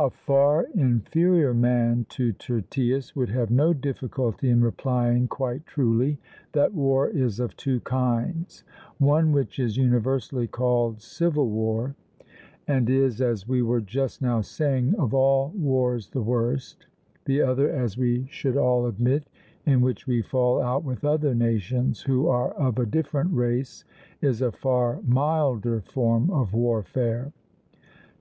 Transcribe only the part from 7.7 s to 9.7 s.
kinds, one which